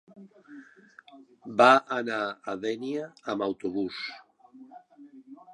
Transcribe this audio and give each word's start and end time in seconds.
Va 1.59 1.67
anar 1.97 2.17
a 2.53 2.57
Dénia 2.65 3.05
amb 3.35 3.49
autobús. 3.49 4.01